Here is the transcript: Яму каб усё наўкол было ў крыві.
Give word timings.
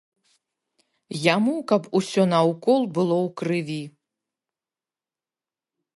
Яму 1.35 1.53
каб 1.73 1.83
усё 2.01 2.23
наўкол 2.33 2.81
было 2.97 3.15
ў 3.27 3.37
крыві. 3.43 3.79